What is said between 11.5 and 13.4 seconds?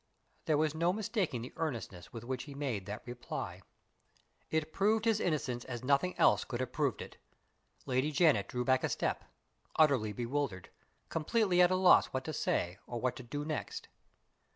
at a loss what to say or what to